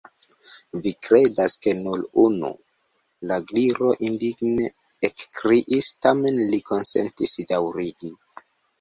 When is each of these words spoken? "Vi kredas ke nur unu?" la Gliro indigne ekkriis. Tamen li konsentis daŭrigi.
"Vi 0.85 0.91
kredas 1.07 1.53
ke 1.65 1.73
nur 1.81 2.01
unu?" 2.23 2.49
la 3.33 3.39
Gliro 3.53 3.93
indigne 4.09 4.73
ekkriis. 5.11 5.95
Tamen 6.07 6.45
li 6.51 6.65
konsentis 6.75 7.41
daŭrigi. 7.57 8.17